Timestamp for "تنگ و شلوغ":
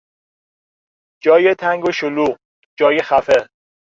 1.55-2.37